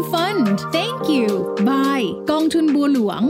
[0.00, 0.46] AM Fund
[0.76, 1.28] Thank you
[1.68, 3.22] Bye กองทุนบัวหลวง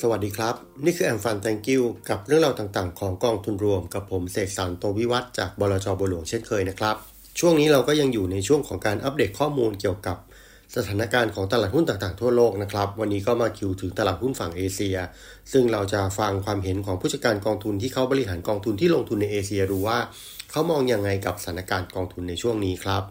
[0.00, 6.96] สวัสดีครับ นี่คือแอมฟัน thank you กับเรื่องราวต่างๆ ของกองทุนรวมกับผมเสกสรรโตวิวัฒจากบลจบัวหลวงเช่นเคยนะครับ
[7.38, 10.16] ช่วงนี้เราก็ยังอยู่ในช่วงของการอัปเดตข้อมูลเกี่ยวกับ
[10.76, 14.96] สถานการณ์ของตลาดหุ้นต่างๆทั่วโลกนะครับ วันนี้ก็มาคิวถึงตลาดหุ้นฝั่งเอเชีย
[15.52, 19.98] ซึ่งเราจะฟังความเห็นของผู้จัดการกองทุนที่เขาบริหารกองทุนที่ลงทุนในเอเชียดูว่า
[20.50, 23.04] เขามองยังไงกับสถานการณ์กองทุนในช่วงนี้ครับ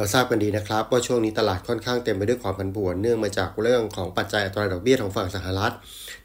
[0.00, 5.74] เราทราบกันดีนะครับว่าช่วงนี้ตลาดค่อนข้างเต็มไปด้วยความผันผวนเนื่องมาจากเรื่องของปัจจัยอัตราดอกเบี้ยของฝั่งสหรัฐ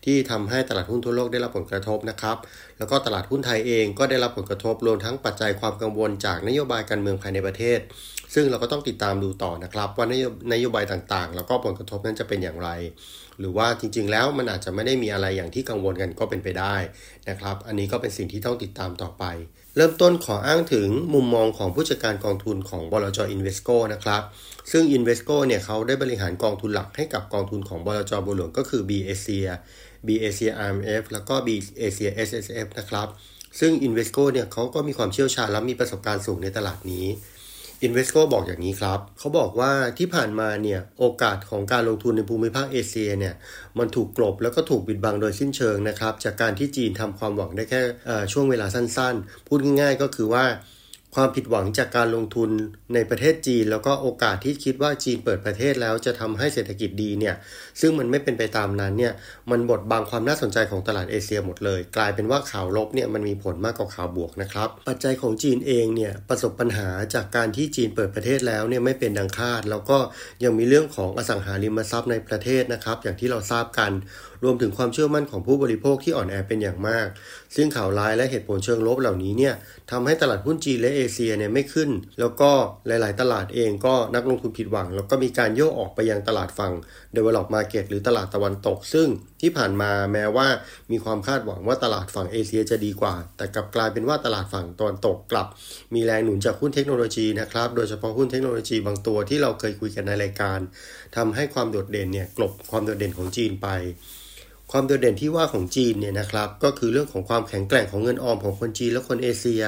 [0.06, 2.38] ที่ทำให้ตลาดหุ้นทั่วโลกได้รับผลกระทบนะครับ
[2.78, 7.80] แล้วก็ตลาดหุ้นไทยเองก็ได้รับผลกระทบรวมทั้งปัจจัยความกังวลจากนโยบายการเมืองภายในประเทศ
[8.36, 10.06] ซึ่งเราก็ต้องติดตามดูต่อนะครับ ว่า
[10.54, 12.70] นโยบายต่างๆ แล้วก็ผลกระทบนั้นจะเป็นอย่างไร
[13.40, 16.76] หรือว่าจริงๆ แล้วมันอาจจะไม่ได้มีอะไรอย่างที่กังวลกันก็เป็นไปได้
[17.30, 19.24] นะครับ อันนี้ก็เป็นสิ่งที่ต้องติดตามต่อไป
[19.76, 24.22] เริ่มต้นขออ้างถึงมุมมองของผู้จัดการกองทุนของบลจ Invesco นะครับ
[24.72, 29.50] ซึ่ง Invesco เนี่ยเขาได้บริหารกองทุนหลักให้กับกองทุนของบลจบัวหลวงก็คือ B Asia
[30.08, 31.50] B Asia RMF แล้วก็ B
[31.88, 33.08] Asia SSF นะครับ
[33.60, 37.06] ซึ่ง Invesco เนี่ยเขาก็มีความเชี่ยวชาญและมีประสบการณ์สูงในตลาดนี้
[37.86, 43.36] Invesco บอกอย่างนี้ครับ เขาบอกว่าที่ผ่านมาเนี่ยโอกาสของการลงทุนในภูมิภาคเอเชียเนี่ย
[43.80, 47.82] มันถูกกลบแล้วก็ถูกปิดบังโดยสิ้นเชิงนะครับ จากการที่จีนทำความหวังได้แค่
[48.32, 50.46] ช่วงเวลาสั้นๆ พูดง่ายๆก็คือว่า
[51.16, 52.50] ความผิดหวังจากการลงทุน
[52.94, 57.36] ในประเทศจีน แล้วก็โอกาสที่คิดว่าจีนเปิดประเทศแล้วจะทำให้เศรษฐกิจดีเนี่ย
[57.82, 59.14] ซึ่งมันไม่เป็นไปตามนั้นเนี่ย
[59.52, 69.98] มันบดบังความน่าสนใจของตลาดเอเชียหมดเลย กลายเป็นว่าข่าวลบเนี่ยมันมีผลมากกว่าข่าวบวกนะครับ ปัจจัยของจีนเองเนี่ยประสบปัญหาจากการที่จีนเปิดประเทศแล้วเนี่ยไม่เป็นดังคาด แล้วก็
[70.44, 73.92] ยังมีเรื่องของอสังหาริมทรัพย์ในประเทศนะครับอย่างที่เราทราบกัน
[74.44, 77.08] รวมถึงความเชื่อมั่นของผู้บริโภคที่อ่อนแอเป็นอย่างมาก
[77.56, 79.54] ซึ่งข่าวร้ายและเหตุผลเชิงลบเหล่านี้เนี่ย
[79.92, 81.90] ทำให้ตลาดหุ้นจีนและเอเชียเนี่ยไม่ขึ้น
[82.20, 82.52] แล้วก็
[82.88, 86.74] หลาย ๆ ตลาดเองก็นักลงทุนผิดหวัง แล้วก็มีการโยกออกไปยังตลาดฝั่ง
[87.16, 89.08] develop market หรือตลาดตะวันตก ซึ่ง
[89.42, 90.48] ที่ผ่านมาแม้ว่า
[90.92, 95.48] มีความคาดหวังว่าตลาดฝั่งเอเชียจะดีกว่า แต่กลับกลายเป็นว่าตลาดฝั่งตะวันตกกลับ
[95.94, 100.60] มีแรงหนุนจากหุ้นเทคโนโลยีนะครับ โดยเฉพาะหุ้นเทคโนโลยีบางตัวที่เราเคยคุยกันในรายการ
[101.16, 103.70] ทำให้ความโดดเด่นเนี่ยกลบความโดดเด่นของจีนไป
[104.72, 109.64] ความโดดเด่นที่ว่าของจีนเนี่ยนะครับก็คือเรื่องของความแข็งแกร่งของเงินออมของคนจีนและคนเอเชีย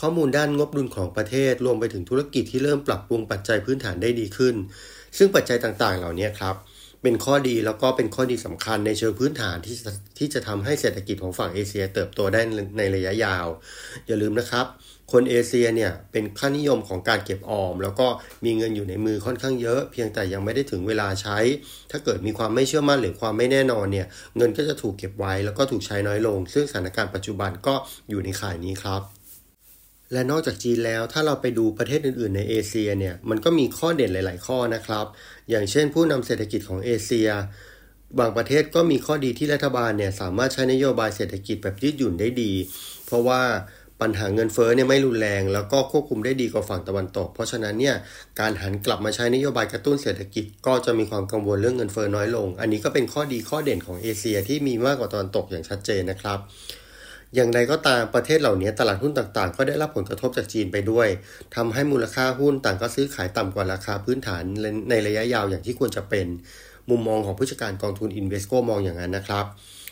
[0.00, 4.54] ข้อมูลด้านงบดุลของประเทศ รวมไปถึงธุรกิจที่เริ่มปรับปรุงปัจจัยพื้นฐานได้ดีขึ้น
[5.18, 6.56] ซึ่งปัจจัยต่างๆ เหล่านี้ครับ
[7.02, 9.76] เป็นข้อดีแล้วก็เป็นข้อดีสำคัญในเชิงพื้นฐานที่
[10.18, 12.40] ที่จะทำให้เศรษฐกิจของฝั่งเอเชีย เติบโตได้
[12.78, 13.46] ในระยะยาว
[14.06, 14.66] อย่าลืมนะครับ
[15.12, 18.06] คนเอเชียเนี่ยเป็นค่านิยมของการเก็บออม แล้วก็
[18.44, 21.38] มีเงินอยู่ในมือค่อนข้างเยอะ เพียงแต่ยังไม่ได้ถึงเวลาใช้
[21.90, 24.06] ถ้าเกิดมีความไม่เชื่อมั่นหรือความไม่แน่นอนเนี่ย
[24.36, 27.74] เงินก็จะถูกเก็บไว้แล้วก็ถูกใช้น้อยลง ซึ่งสถานการณ์ปัจจุบันก็
[28.08, 29.15] อยู่ในข่ายนี้ครับ
[30.12, 35.06] และนอกจากจีนแล้วถ้าเราไปดูประเทศอื่นๆ ในเอเชียเนี่ยมันก็มีข้อเด่นหลาย ๆ ข้อนะครับ
[35.50, 37.28] อย่างเช่นผู้นำเศรษฐกิจของเอเชีย
[38.18, 42.52] บางประเทศก็มีข้อดีที่รัฐบาลเนี่ยสามารถใช้นโยบายเศรษฐกิจแบบยืดหยุ่นได้ดี
[43.06, 43.40] เพราะว่า
[44.00, 47.96] ปัญหาเงินเฟ้อเนี่ยไม่รุนแรง แล้วก็ควบคุมได้ดีกว่าฝั่งตะวันตก เพราะฉะนั้นเนี่ย
[48.40, 56.38] การหันกลับมาใช้นโยบายกระตุ้นเศรษฐกิจ ก็จะมีความกังวลเรื่องเงินเฟ้อน้อยลง อันนี้ก็เป็นข้อดีข้อเด่นของเอเชียที่มีมากกว่าตะวันตกอย่างชัดเจนนะครับ
[57.34, 61.08] อย่างไรก็ตามประเทศเหล่านี้ตลาดหุ้นต่างๆ ก็ได้รับผลกระทบจากจีนไปด้วย
[61.56, 64.42] ทำให้มูลค่าหุ้นต่างก็ซื้อขายต่ำกว่าราคาพื้นฐาน
[64.90, 66.26] ในระยะยาวอย่างที่ควรจะเป็น
[66.90, 69.44] มุมมองของผู้จัดการกองทุนอินเวสโกมองอย่างนั้นนะครับ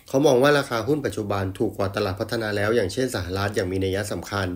[0.09, 4.49] เขามองว่าราคาหุ้นปัจจุบันถูกกว่าตลาดพัฒนาแล้ว อย่างเช่นสหรัฐอย่างมีนัยสำคัญ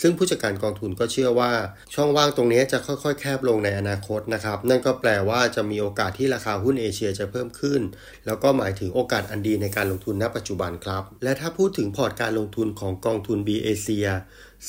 [0.00, 1.52] ซึ่งผู้จัดการกองทุนก็เชื่อว่า
[1.94, 7.80] ช่องว่างตรงนี้จะค่อยๆ แคบลงในอนาคตนะครับ นั่นก็แปลว่าจะมีโอกาสที่ราคาหุ้นเอเชียจะเพิ่มขึ้น
[8.26, 14.06] แล้วก็หมายถึงโอกาสอันดีในการลงทุนณปัจจุบันครับ และถ้าพูดถึงพอร์ตการลงทุนของกองทุน B เอเชีย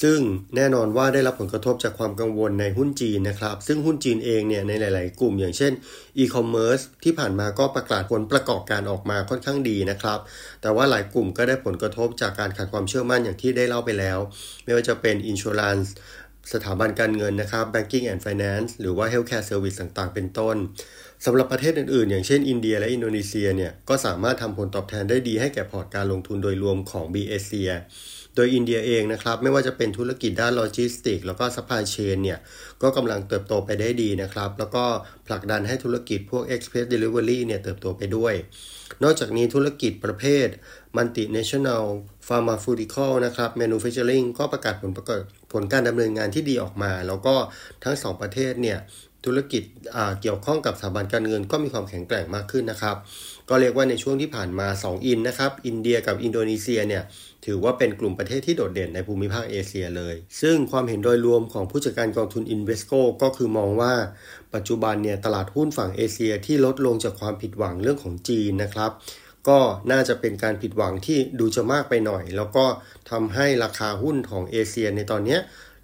[0.01, 0.19] ซึ่ง
[0.55, 5.71] แน่นอนว่าได้รับผลกระทบจากความกังวลในหุ้นจีนนะครับ ซึ่งหุ้นจีนเองเนี่ยในหลาย ๆ กลุ่มอย่างเช่น
[6.17, 10.19] อีคอมเมิร์ซที่ผ่านมาก็ประกาศผลประกอบการออกมาค่อนข้างดีนะครับ
[10.61, 14.19] แต่ว่าหลายกลุ่มก็ได้ผลกระทบจากการขาดความเชื่อมั่นอย่างที่ได้เล่าไปแล้ว
[14.63, 15.93] ไม่ว่าจะเป็นอินช r รันส์
[16.53, 20.55] สถาบันการเงินนะครับ Banking and Finance หรือว่า Healthcare Service ต่างๆ เป็นต้น
[21.25, 27.71] สำหรับประเทศอื่นๆ อย่างเช่นอินเดียและอินโดนีเซียเนี่ยก็สามารถทำผลตอบแทนได้ดีให้แก่พอร์ตการลงทุนโดยรวมของ B-ASIA
[28.35, 32.39] โดยอินเดียเองนะครับ ไม่ว่าจะเป็นธุรกิจด้านโลจิสติก แล้วก็ supply chain เนี่ย
[32.81, 34.83] ก็กำลังเติบโตไปได้ดีนะครับ แล้วก็
[35.27, 38.33] ผลักดันให้ธุรกิจพวก Express Delivery เนี่ยเติบโตไปด้วย
[39.03, 40.47] นอกจากนี้ธุรกิจประเภท
[40.97, 41.85] Multinational
[42.27, 45.21] Pharmaceutical นะครับ Manufacturing ก็ประกาศผลประกอบ
[45.53, 47.35] ผลการดำเนินงานที่ดีออกมา แล้วก็
[47.83, 48.79] ทั้ง 2 ประเทศเนี่ย
[49.25, 49.63] ธุรกิจ
[50.21, 52.95] เกี่ยวข้องกับสถาบันการเงินก็มีความแข็งแกร่งมากขึ้นนะครับ
[53.49, 57.03] ก็เรียกว่าในช่วงที่ผ่านมา 2 อินนะครับ อินเดียกับอินโดนีเซียเนี่ย
[57.45, 63.93] ถือว่าเป็นกลุ่มประเทศที่โดดเด่นในภูมิภาคเอเชียเลย ซึ่งความเห็นโดยรวมของผู้จัดการกองทุน Invesco ก็คือมองว่า
[64.53, 68.91] ปัจจุบันเนี่ยตลาดหุ้นฝั่งเอเชียที่ลดลงจากความผิดหวังเรื่องของจีนนะครับ
[69.49, 69.59] ก็
[69.91, 72.65] น่าจะเป็นการผิดหวังที่ดูจะมากไปหน่อย แล้วก็
[73.11, 75.37] ทำให้ราคาหุ้นของเอเชียในตอนนี้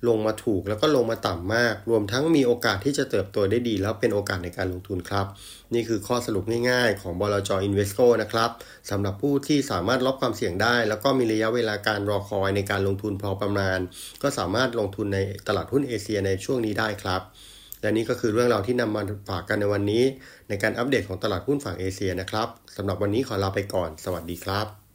[0.07, 5.25] ลงมาถูกแล้วก็ลงมาต่ำมาก รวมทั้งมีโอกาสที่จะเติบโตได้ดี แล้วเป็นโอกาสในการลงทุนครับ
[5.73, 8.49] นี่คือข้อสรุปง่ายๆ ของบลจ Invesco นะครับ
[8.89, 13.79] สำหรับผู้ที่สามารถลดความเสี่ยงได้ แล้วก็มีระยะเวลาการรอคอยในการลงทุนพอประมาณ
[14.21, 17.21] ก็สามารถลงทุนในตลาดหุ้นเอเชียในช่วงนี้ได้ครับ
[17.81, 20.03] และนี่ก็คือเรื่องราวที่นำมาฝากกันในวันนี้
[20.49, 24.86] ในการอัปเดตของตลาดหุ้นฝั่งเอเชียนะครับสำหรับวันนี้ขอลาไปก่อน สวัสดีครับ